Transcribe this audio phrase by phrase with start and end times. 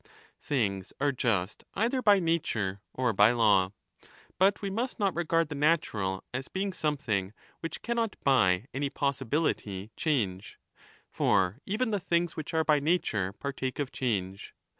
[0.01, 0.13] 30
[0.47, 3.71] Things are just either by nature or by law.
[4.39, 9.91] But we must not regard the natural as being something which cannot by any possibility
[9.95, 10.57] change;
[11.11, 14.55] for even the things which are by nature partake of change.